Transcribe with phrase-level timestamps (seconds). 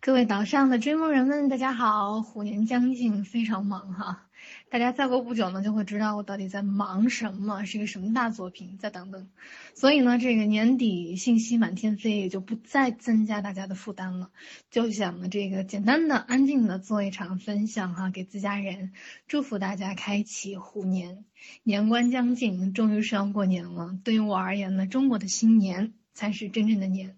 [0.00, 2.22] 各位岛上的追梦人们，大家好！
[2.22, 4.28] 虎年将近，非常忙哈。
[4.70, 8.78] 大家再过不久呢，就会知道我到底在忙什么，是个什么大作品。
[8.78, 9.28] 再等等，
[9.74, 14.30] 所以呢，这个年底信息满天飞，也就不再增加大家的负担了。
[14.70, 18.92] 就想呢，这个简单的、安静的做一场分享哈，给自家人，
[19.26, 21.24] 祝福大家开启虎年。
[21.64, 23.98] 年关将近，终于是要过年了。
[24.04, 27.16] 对于我而言呢，中国的新年才是真正的年。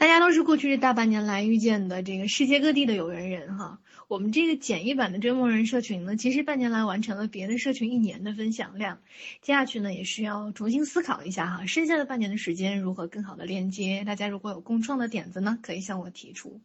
[0.00, 3.80] 大家都是过去这大半年来遇见的这个世界各地的有缘人哈。
[4.08, 9.02] 我们这个简易版的追梦人社群呢，其实半年来完成了别的社群一年的分享量，
[9.42, 14.02] 接下去呢也需要重新思考一下哈，剩下的半年的时间如何更好的链接。
[14.06, 16.62] 大家如果有共创的点子呢，可以向我提出。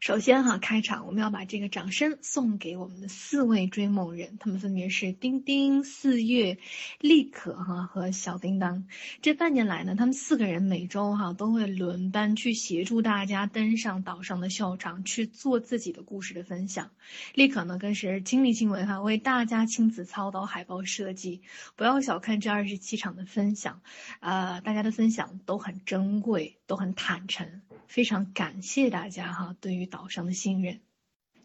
[0.00, 6.56] 首先哈，开场我们要把这个掌声送给我们的四位追梦人，他们分别是丁丁、四月、
[7.00, 8.86] 立可哈和小叮当。
[9.20, 16.90] 这半年来呢，他们四个人每周哈都会轮班去协助大家登上岛上的秀场，去做自己的故事的分享。
[17.34, 21.42] 立可呢更是亲力亲为哈，为大家亲自操刀海报设计。
[21.76, 23.82] 不要小看这二十七场的分享，
[24.20, 27.62] 呃，大家的分享都很珍贵，都很坦诚。
[27.88, 30.78] 非常感谢大家哈，对于岛上的信任。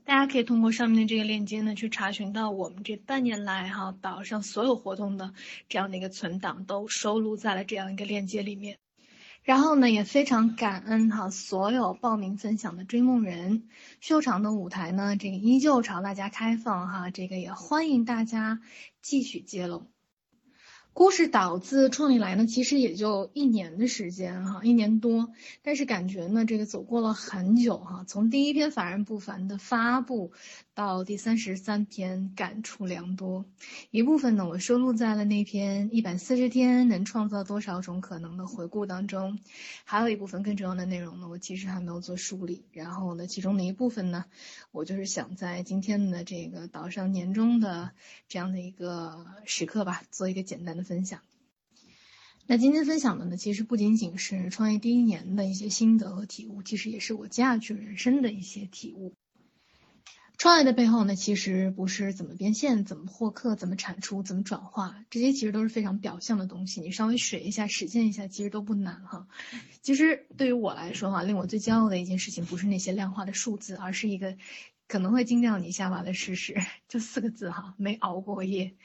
[0.04, 5.34] 大家可以通过上面的这个链接呢，去查询到我们这半年来哈岛上所有活动的
[5.68, 8.78] 这样的一个存档，都收录在了这样一个链接里面。
[9.42, 13.68] 然后呢，也非常感恩哈所有报名分享的追梦人。
[14.00, 18.62] 秀场的舞台呢，这个依旧朝大家开放哈，这个也欢迎大家
[19.02, 19.88] 继续接龙。
[20.96, 25.30] 故事岛自创立来呢，其实也就一年的时间哈，一年多，
[25.62, 28.06] 但是感觉呢，这个走过了很久哈。
[28.08, 30.32] 从第一篇凡人不凡的发布
[30.74, 33.44] 到第三十三篇，感触良多。
[33.92, 39.40] 一部分呢，我收录在了那篇一百四十天能创造多少种可能的回顾当中，
[39.84, 42.64] 还有一部分更重要的内容呢，我其实还没有做梳理。
[42.72, 44.24] 然后呢，其中的一部分呢，
[44.72, 47.92] 我就是想在今天的这个岛上年终的
[48.30, 50.85] 这样的一个时刻吧，做一个简单的。
[50.86, 51.20] 分享，
[52.48, 59.14] 那今天分享的呢，其实不仅仅是创业第一年的一些心得和体悟，其实也是我接下去人生的一些体悟。
[60.38, 66.82] 创业的背后呢，其实不是怎么变现、怎么获客、怎么产出、怎么转化，这些其实都是非常表象的东西。
[66.82, 69.28] 你稍微学一下、实践一下，其实都不难哈。
[69.82, 74.38] 其实对于我来说哈，令我最骄傲的一件事情，不是那些量化的数字，而是一个
[74.90, 78.76] 可能会惊掉你下巴的事实，就四个字哈，没熬过夜。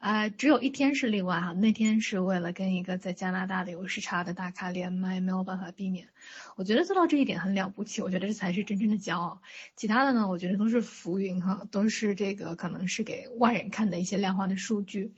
[0.00, 6.08] 啊，只有一天是例外哈，那天是为了跟一个在加拿大的有时差的大咖连麦，没有办法避免。
[6.56, 9.42] 我觉得做到这一点很了不起，我觉得这才是真正的骄傲。
[9.76, 15.12] 其他的呢，我觉得都是浮云哈，都是这个可能是给外人看的一些量化的数据。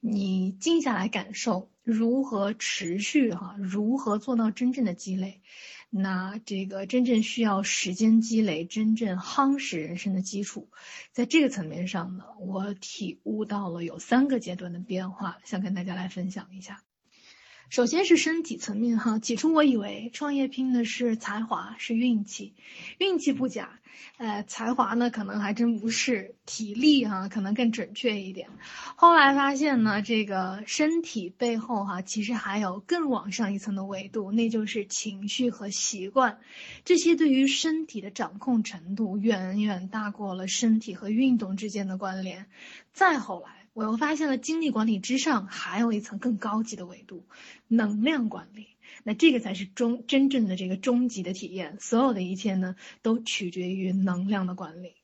[0.00, 5.42] 你静下来感受，如何持续哈，如何做到真正的积累。
[5.94, 10.70] 那这个真正需要时间积累，真正夯实人生的基础，
[11.12, 16.82] 在这个层面上呢，我体悟到了有三个阶段的变化，想跟大家来分享一下。
[17.72, 22.52] 首先是身体层面哈，起初我以为创业拼的是才华，是运气，
[22.98, 23.80] 运气不假，
[24.18, 28.50] 呃，才华呢可能还真不是，体力哈可能更准确一点。
[28.94, 36.40] 后来发现呢，这个身体背后哈，其实还有更往上一层的维度，那就是情绪和习惯，
[36.84, 42.44] 这些对于身体的掌控程度远远大过了身体和运动之间的关联。
[42.92, 43.61] 再后来。
[43.74, 47.24] 我又发现了精力管理之上还有一层更高级的维度，
[47.68, 48.66] 能量管理。
[49.04, 51.78] 那这个才是终真正的这个终极的体验。
[51.80, 54.96] 所有的一切呢，都取决于能量的管理。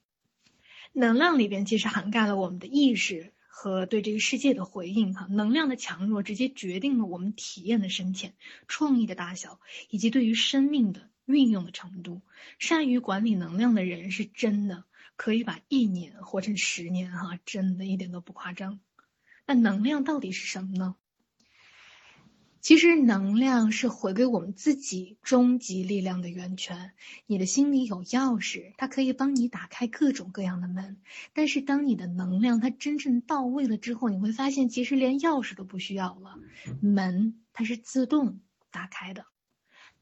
[0.93, 5.15] 能量里边其实涵盖了我们的意识和对这个世界的回应。
[5.15, 8.35] 哈，能量的强弱直接决定了我们体验的深浅、
[8.67, 12.21] 创意的大小以及对于生命的运用的程度。
[12.59, 14.85] 善于管理能量的人是真的。
[15.19, 18.79] 可以把一年活成十年，哈，真的一点都不夸张。
[19.45, 20.95] 那能量到底是什么呢？
[22.61, 26.93] 其实能量是回归我们自己终极力量的源泉。
[27.27, 31.01] 你的心里有钥匙，它可以帮你打开各种各样的门。
[31.33, 36.39] 但是当你的能量它真正到位了之后，你会发现其实连钥匙都不需要了，
[36.81, 38.41] 门它是自动
[38.71, 39.25] 打开的。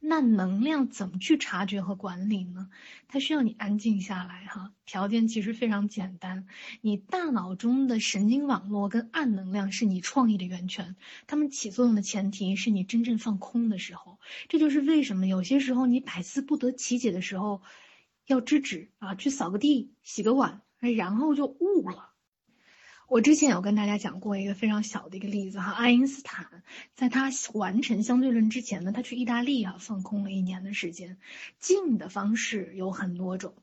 [0.09, 2.71] 那能量怎么去察觉和管理呢？
[3.09, 4.73] 它需要你安静下来哈。
[4.85, 6.47] 条件其实非常简单，
[6.81, 10.95] 你大脑中的神经网络跟暗能量是你创意的源泉，
[11.27, 14.21] 它们起作用的前提是你真正放空的时候。
[14.49, 17.63] 这就是为什么有些时候你百思不得其解的时候，
[18.27, 22.13] 要制止啊，去扫个地、洗个碗，然后就悟了。
[23.09, 26.63] 我之前有跟大家讲过一个非常小的一个例子哈，爱因斯坦
[26.95, 31.17] 在他完成相对论之前呢，他去意大利啊放空了一年的时间。
[31.61, 33.55] 静的方式有很多种，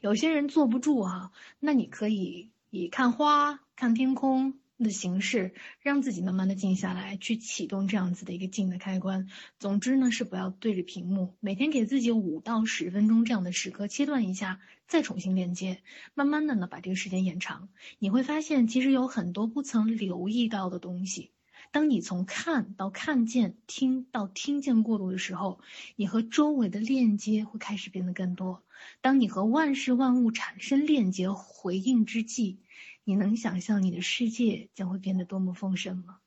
[0.00, 1.30] 有些人坐不住哈，
[1.60, 4.54] 那你可以以看花、看天空。
[4.84, 9.28] 的形式，让自己慢慢的静下来，去启动这样子的一个静的开关。
[9.58, 15.80] 总之呢，是不要对着屏幕，每天给自己五到十分钟这样的时刻，切断一下，再重新链接，
[16.14, 17.68] 慢慢的呢，把这个时间延长。
[17.98, 21.32] 你会发现，其实有很多不曾留意到的东西。
[21.72, 25.60] 当你从看到看见，听到听见过渡的时候，
[25.96, 28.62] 你和周围的链接会开始变得更多。
[29.00, 32.60] 当你和万事万物产生链接回应之际。
[33.08, 36.18] 你能想象你的世界将会变得多么丰盛吗？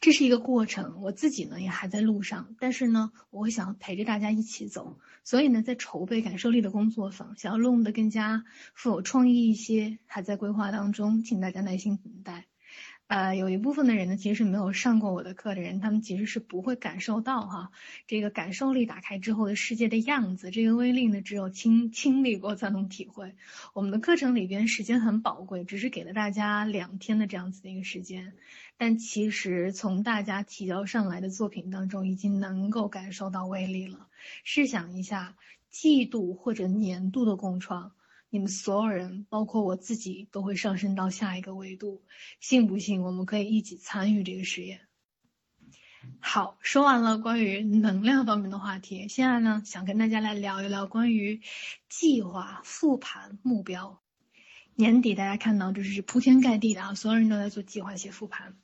[0.00, 4.98] 这是一个过程，我自己呢也还在路上，但是呢，我会想陪着大家一起走。
[5.22, 8.44] 所以呢，在筹备感受力的工作坊，想要弄得更加
[8.74, 12.48] 富有创意一些，还在规划当中，请大家耐心等待。
[13.08, 17.70] 呃，有一部分的人呢，其实是没有上过我的课的人，他们其实是不会感受到哈，
[18.08, 23.36] 这个感受力打开之后的世界的样子，这个威力呢，只有亲经历过才能体会。
[23.74, 28.32] 我们的课程里边时间很宝贵，只是给了大家两天的这样子的一个时间，
[28.76, 34.08] 但其实从大家提交上来的作品当中，已经能够感受到威力了。
[34.42, 35.36] 试想一下，
[35.70, 37.92] 季度或者年度的共创。
[38.28, 42.02] 你们所有人，包括我自己，都会上升到下一个维度，
[42.40, 43.02] 信不信？
[43.02, 44.80] 我们可以一起参与这个实验。
[46.20, 51.40] 好，说完了关于能量方面的话题，现在呢，想跟大家来聊一聊关于
[51.88, 54.00] 计划、复盘、目标。
[54.76, 58.54] 年底大家看到就是铺天盖地的啊，所有人都在做计划、写复盘。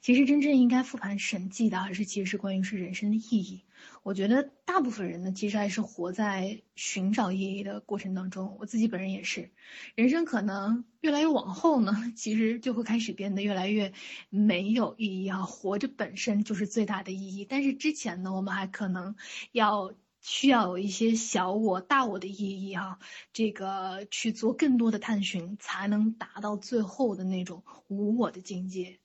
[0.00, 3.64] 其实真正应该复盘审计的，还是其实是关于是人生的意义。
[4.02, 8.56] 我觉得大部分人呢，其实还是活在寻找意义的过程当中。
[8.60, 9.50] 我自己本人也是，
[9.94, 13.92] 人生可能越来越往后呢， 其实就会开始变得越来越
[14.28, 15.42] 没有意义啊。
[15.42, 19.16] 活着本身就是最大的意义，但是之前呢，我们还可能
[19.52, 19.94] 要。
[20.22, 22.98] 需要有一些小我、大我的意义哈，
[23.32, 28.98] 这个去做更多的探寻，才能达到最后的那种无我的境界。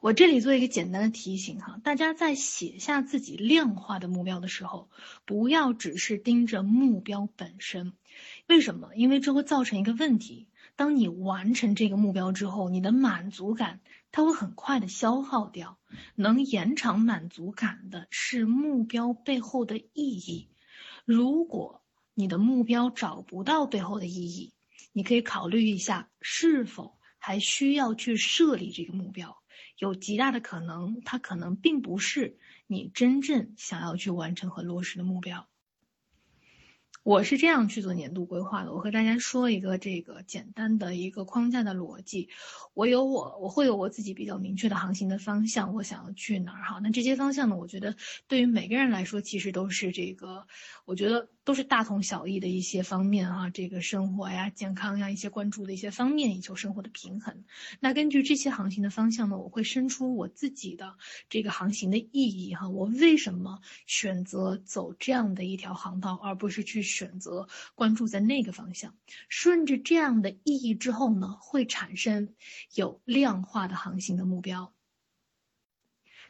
[0.00, 4.88] 我这里做一个简单的提醒哈，大家在写下自己量化的目标的时候，
[5.24, 7.92] 不要只是盯着目标本身。
[8.46, 8.94] 为什么？
[8.94, 13.80] 因为这会造成一个问题：当你完成这个目标之后，你的满足感。
[14.12, 15.78] 它会很快的消耗掉，
[16.14, 20.48] 能延长满足感的是目标背后的意义。
[21.04, 21.82] 如果
[22.14, 24.54] 你的目标找不到背后的意义，
[24.92, 29.36] 你可以考虑一下是否还需要去设立这个目标。
[29.76, 35.46] 有极大的可能，它可能并不是你真正想要去完成和落实的目标。
[37.06, 38.72] 我是这样去做年度规划的。
[38.72, 42.28] 我和大家说一个这个简单的一个框架的逻辑。
[42.74, 46.80] 我有我，我会有我自己比较明确的航行的方向，我想要去哪儿哈？
[46.82, 47.56] 那这些方向呢？
[47.56, 47.94] 我觉得
[48.26, 50.48] 对于每个人来说，其实都是这个，
[50.84, 53.50] 我觉得都是大同小异的一些方面哈。
[53.50, 57.44] 这个生活呀、健康呀，一些关注的一些方面，以求生活的平衡。
[57.78, 60.96] 那根据这些航行的方向呢，我会生出我自己的
[61.30, 62.68] 这个航行的意义哈。
[62.68, 66.95] 我为什么选择走这样的一条航道，而不是去？
[66.96, 68.96] 选择关注在那个方向，
[69.28, 72.34] 顺着这样的意义之后呢，会产生
[72.74, 74.72] 有量化的航行的目标。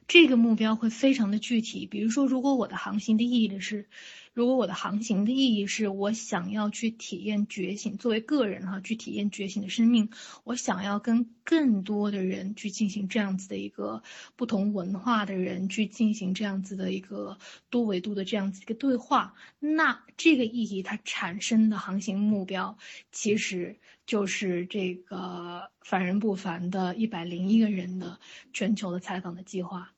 [0.08, 3.88] 这个目标会非常的具体，比如说，如果我的航行的意义的是。
[4.36, 10.10] 如果我的航行的意义是我想要去体验觉醒，作为个人哈，去体验觉醒的生命，
[10.44, 14.02] 我想要跟更多的人去进行这样子的一个
[14.36, 17.38] 不同文化的人去进行这样子的一个
[17.70, 22.76] 多维度的这样子一个对话，那这个意义它产生的航行目标，
[23.10, 28.20] 其实就是这个凡人不凡的一百零一个人的
[28.52, 29.95] 全球的采访的计划。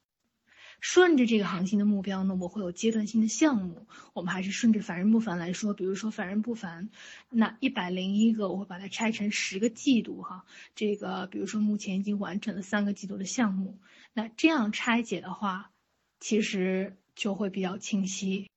[0.81, 3.87] 顺着这个航行的目标呢，我会有阶段性的项目。
[4.13, 6.91] 我们还是顺着凡人不凡来说，比如说凡人不凡，
[7.31, 10.45] 那一百零一个，我会把它拆成十个季度哈。
[10.75, 13.79] 这个比如说目前已经完成了三个季度的项目，
[14.13, 15.71] 那这样拆解的话，
[16.21, 18.49] 其实就会比较清晰。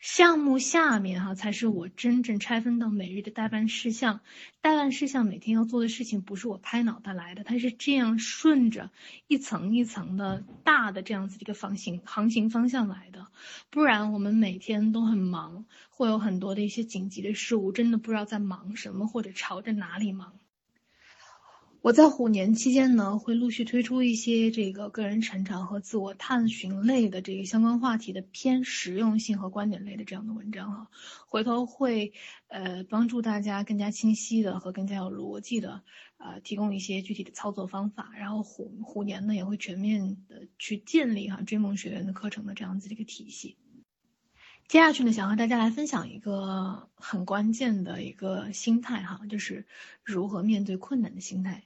[0.00, 4.20] 项目下面哈才是我真正拆分到每日的代办事项，
[4.62, 8.90] 代办事项每天要做的事情不是我拍脑袋来的，它是这样顺着
[9.26, 13.26] 一层一层的大的这样子一个方形航行方向来的，
[13.68, 20.32] 不然我们每天都很忙，会有很多的一些紧急的事物，真的不知道在忙什么或者朝着哪里忙。
[21.82, 30.88] 我在虎年期间呢，会陆续推出一些这个个人成长和自我探寻类的这个相关话题的偏实用性和观点类的这样的文章哈，
[31.26, 32.12] 回头会
[32.48, 35.82] 呃帮助大家更加清晰的和更加有逻辑的
[36.18, 43.56] 呃提供一些具体的操作方法，然后虎虎年呢也会全面的去建立哈追梦学院的课程的这样子的一个体系。
[44.68, 49.66] 接下去呢，想和大家来分享一个很关键的一个心态哈，就是
[50.04, 51.64] 如何面对困难的心态。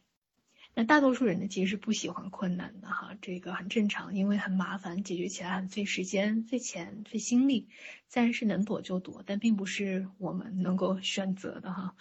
[0.76, 7.68] 那大多数人呢，其实是不喜欢困难的哈，这个很正常，因为很麻烦，解决起来很费时间、费钱、费心力，
[8.08, 11.94] 自然是能躲就躲，但并不是我们能够选择的哈。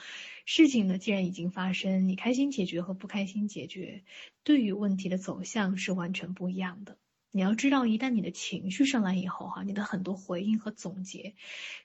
[0.46, 4.03] 事情呢，既然已经发生，你开心解决和不开心解决，
[4.44, 6.98] 对于问题的走向是完全不一样的。
[7.30, 11.36] 你要知道，一旦你的情绪上来以后哈，你的很多回应和总结，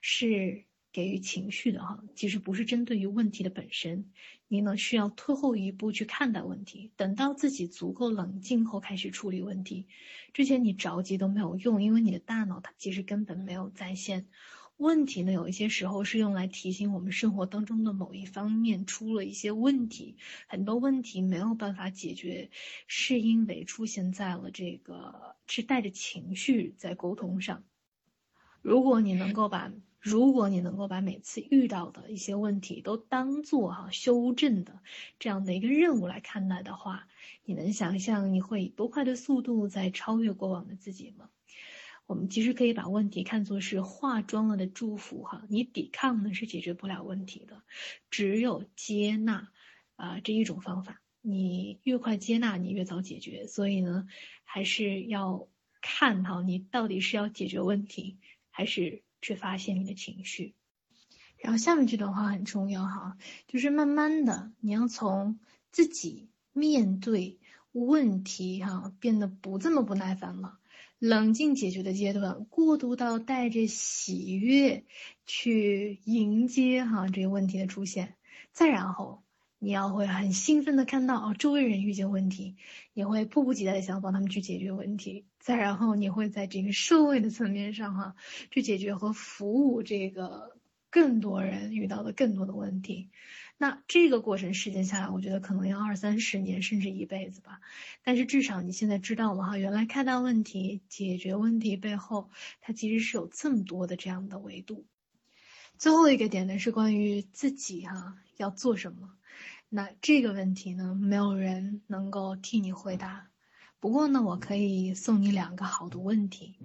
[0.01, 0.65] 是。
[0.91, 4.11] 给予情绪的哈，其实不是针对于问题的本身，
[4.47, 9.87] 你呢需要退后一步去看待问题，等到自己足够冷静后开始处理问题。
[10.33, 14.27] 之前你着急都没有用，因为你的大脑它其实根本没有在线。
[14.77, 20.15] 问题呢有一些时候是用来提醒我们生活当中的某一方面出了一些问题，
[20.47, 22.49] 很多问题没有办法解决，
[22.87, 27.63] 是因为出现在了这个是带着情绪在沟通上。
[28.61, 34.79] 如果你能够把如果你能够把每次遇到的一些问题都当做哈修正的
[35.19, 37.09] 这样的一个任务来看待的话，
[37.43, 41.29] 你能想象你会以多快的速度在超越过往的自己吗？
[42.05, 47.61] 我们其实可以把问题看作是化妆了的祝福哈，你抵抗呢是解决不了问题的，
[48.09, 49.51] 只有接纳
[49.97, 53.47] 啊这一种方法，你越快接纳，你越早解决。
[53.47, 54.07] 所以呢，
[54.45, 55.49] 还是要
[55.81, 58.17] 看哈你到底是要解决问题
[58.49, 59.03] 还是。
[59.21, 60.53] 去发现你的情绪，
[61.37, 65.39] 然后下面这段话很重要哈，就是慢慢的你要从
[65.71, 67.39] 自己面对
[67.71, 70.59] 问题哈，变得不这么不耐烦了，
[70.99, 74.85] 冷静解决的阶段，过渡到带着喜悦
[75.25, 78.15] 去迎接哈这个问题的出现，
[78.51, 79.23] 再然后。
[79.61, 82.55] 你要会很兴奋的看到哦，周围人遇见问题，
[82.93, 85.25] 你会迫不及待的想帮他们去解决问题。
[85.39, 88.15] 再然后，你会在这个社会的层面上哈，
[88.51, 90.57] 去解决和服务这个
[90.89, 93.09] 更多人遇到的更多的问题。
[93.57, 97.61] 那这个过程时间下来，我觉得可能要二三十年，甚至一辈子吧。
[98.03, 102.29] 但是至少你现在知道了哈，原来看到问题、解决问题背后，
[102.61, 104.85] 它其实是有这么多的这样的维度。
[105.77, 109.13] 最后一个点呢，是关于自己哈要做什么。
[109.69, 113.27] 那这个问题呢，没有人能够替你回答。
[113.79, 116.55] 不过呢，我可以送你两个好的问题。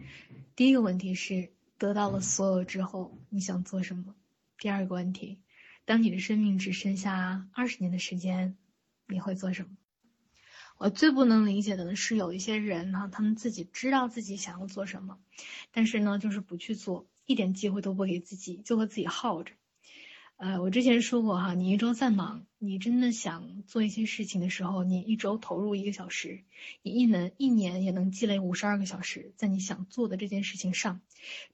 [0.56, 4.16] 第一个问题是，得到了所有之后，你想做什么？
[4.59, 5.38] 第二个问题，
[5.85, 8.56] 当你的生命只剩下二十年的时间，
[9.06, 9.68] 你会做什么？
[10.76, 15.18] 我最不能理解的，是有一些人哈，他们自己知道自己想要做什么，
[15.71, 19.52] 但是呢，就是不去做，一点机会都不给自己，就和自己耗着。
[20.37, 26.43] 呃，我之前说过哈，你一周再忙，你真的想做一些事情的时候，你一周投入一个小时，
[26.83, 31.00] 你一能一年也能积累五十二个小时在你想做的这件事情上。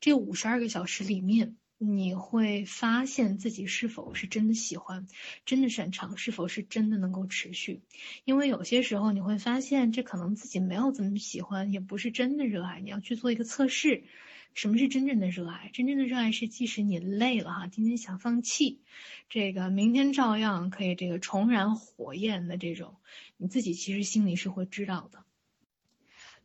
[0.00, 5.06] 这五十二个小时里面，你会发现自己是否是真的喜欢，
[5.46, 7.80] 真的擅长，是否是真的能够持续。
[8.24, 12.80] 因为有些时候你会发现，这可能自己没有这么喜欢，也不是真的热爱。
[12.80, 14.04] 你要去做一个测试。
[14.52, 15.70] 什么是真正的热爱？
[15.72, 18.82] 真正的热爱是，即使你累了哈，今天想放弃，
[19.30, 22.96] 这个明天照样可以这个重燃火焰的这种，
[23.38, 25.24] 你自己其实心里是会知道的。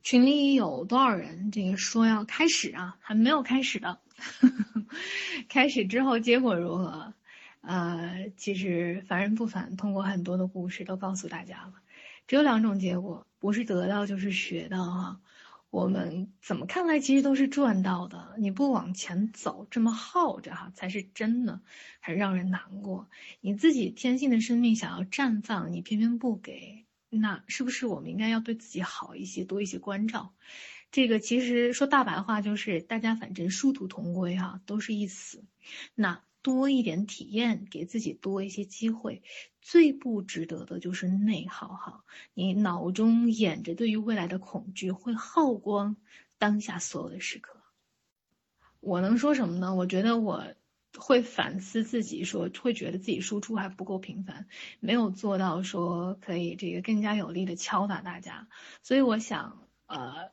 [0.01, 2.95] 群里有多少人这个说要开始啊？
[3.01, 3.99] 还没有开始的，
[5.49, 7.13] 开始之后结果如何？
[7.61, 11.73] 呃，其实凡人不凡，通过很多的故事都告诉大家了，
[12.27, 15.19] 只有两种结果，不是得到就是学到哈。
[15.71, 21.59] 我们怎么看来其实都是赚到的，你不往前走，这么耗着哈，才是真的
[21.99, 23.09] 很让人难过。
[23.41, 30.33] 你自己天性的生命想要绽放，你偏偏不给，那是不是我们应该要对自己好一些，多一些关照？
[30.95, 35.43] 这个其实说大白话就是，大家反正殊途同归哈，都是一死。
[35.93, 36.21] 那。
[36.41, 39.23] 多一点体验，给自己多一些机会。
[39.63, 42.03] 最不值得的就是内耗哈，
[42.35, 45.97] 你脑中演着对于未来的恐惧，会耗光
[46.37, 47.61] 当下所有的时刻。
[48.79, 49.73] 我能说什么呢？
[49.73, 50.43] 我觉得我
[50.95, 54.45] 会反思自己，说会觉得自己输出还不够频繁，
[54.79, 58.47] 没有做到说可以这个更加有力的敲打大家。
[58.83, 60.29] 所以我想，呃。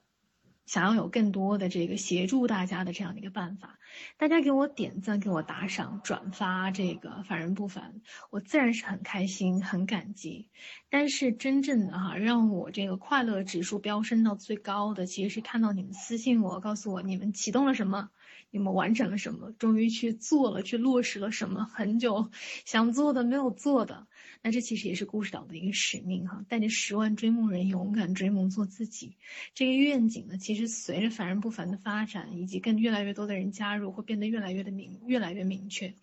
[0.67, 3.79] 想要有更多的这个协助大家的这样的一个办法，
[4.17, 8.01] 大家给我点赞、给我打赏、转发这个凡人不凡，
[8.31, 10.49] 我自然是很开心、很感激。
[10.89, 18.11] 但是真正的哈，让我这个快乐指数飙升到最高的，其实是看到你们私信我，告诉我你们启动了什么。
[18.53, 19.51] 你们完成了什么？
[19.53, 21.65] 终于去做了，去落实了什么？
[21.65, 22.31] 很久
[22.67, 24.07] 想做的没有做的，
[24.43, 29.17] 那这其实也是故事岛的一个使命哈，带着十万追梦人勇敢追梦，做自己。
[29.55, 35.95] 这个愿景呢，其实随着凡人不凡的发展，以及更越来越多的人加入，会变得越来越的明，越来越明确。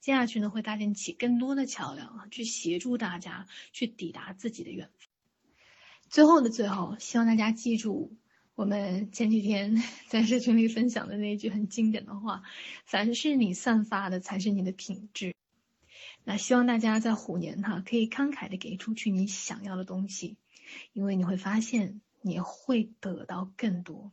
[0.00, 5.08] 接下去呢，会搭建起更多的桥梁，去协助大家去抵达自己的远方。
[6.08, 8.16] 最后的最后，希望大家记住。
[8.58, 12.42] 我们前几天 在社群里分享的那句很经典的话
[12.84, 15.36] ：“凡是你散发的，才是你的品质。”
[16.26, 20.38] 那希望大家在虎年哈，可以慷慨的给出去你想要的东西，
[20.92, 24.10] 因为你会发现你会得到更多。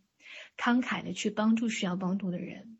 [0.56, 2.78] 慷慨的去帮助需要帮助的人，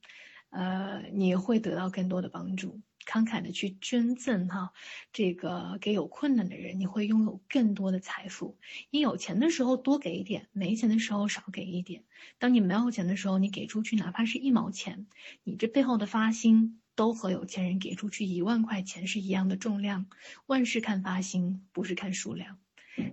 [0.56, 2.80] 呃，你会得到更多的帮助。
[3.06, 4.72] 慷慨的去捐赠哈，
[5.12, 8.58] 这个给有困难的人，你会拥有更多的财富。
[8.90, 12.06] 你有钱的时候多给一点，没钱的时候少给一点。
[12.40, 15.08] 当你没有钱的时候，你给出去哪怕是一毛钱，
[15.44, 20.08] 你这背后的发心都和有钱人给出去一万块钱是一样的重量。
[20.46, 22.58] 万事看发心，不是看数量。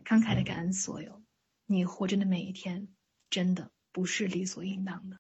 [0.05, 1.21] 慷慨的感恩所有，
[1.67, 2.89] 你活着的每一天，
[3.29, 5.19] 真的不是理所应当的。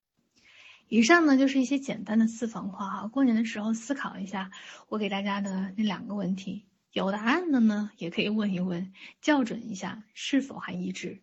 [0.94, 4.50] 以上呢就是一些简单的私房话哈，过年的时候思考一下
[4.90, 11.22] 我给大家的那两个问题，有答案的呢也可以问一问，校准一下是否还一致。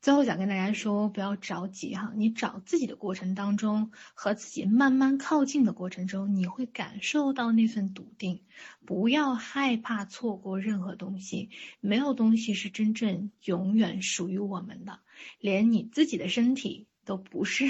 [0.00, 8.42] 最后想跟大家说，不要着急哈，你找自己的过程当中和自己慢慢靠近的过程中，你会感受到那份笃定。
[8.84, 11.50] 不要害怕错过任何东西，
[11.80, 15.00] 没有东西是真正永远属于我们的，
[15.40, 16.86] 连你自己的身体。
[17.06, 17.64] 都不是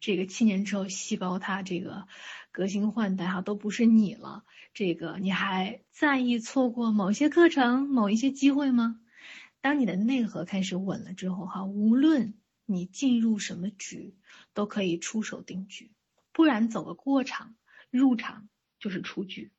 [0.00, 2.06] 这个七年之后细胞它这个
[2.52, 4.44] 革新换代哈，都不是你了。
[4.72, 9.00] 这个你还在意错过某些课程、某一些机会吗？
[9.60, 14.14] 当你的内核开始稳了之后哈，无论你进入什么局，
[14.54, 15.90] 都可以出手定局。
[16.32, 17.56] 不然走个过场，
[17.90, 19.50] 入场就是出局。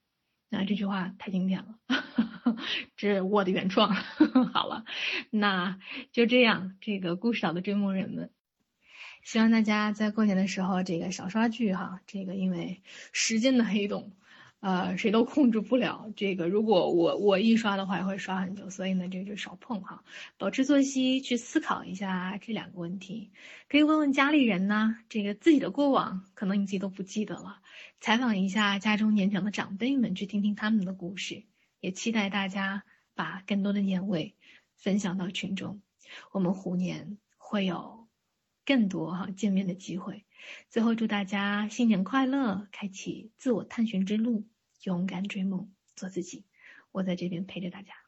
[0.50, 1.77] 那这句话太经典了，
[2.96, 3.93] 这是我的原创。
[4.53, 4.86] 好了，
[5.29, 5.79] 那
[6.13, 8.31] 就这样，这个故事岛的追梦人们。
[9.27, 12.00] 希望大家在过年的时候，这个少刷剧哈。
[12.07, 12.81] 这个因为
[13.12, 14.13] 时间的黑洞，
[14.62, 16.10] 呃，谁都控制不了。
[16.15, 18.70] 这个如果我我一刷的话，也会刷很久。
[18.70, 20.01] 所以呢，这个就少碰哈，
[20.37, 23.33] 保持作息，去思考一下这两个问题。
[23.68, 27.59] 可以问问家里人呢，这个自己的过往，可能你自己都不记得了。
[28.00, 31.44] 采访一下家中年长的长辈们，去听听他们的故事。
[31.81, 34.35] 也期待大家把更多的年味
[34.77, 35.81] 分享到群中。
[36.31, 37.97] 我们虎年会有。
[38.68, 40.25] 更多哈见面的机会，
[40.70, 44.46] 最后祝大家新年快乐，开启自我探寻之路，
[44.84, 46.44] 勇敢追梦，做自己。
[46.92, 48.06] 我在这边陪着大家。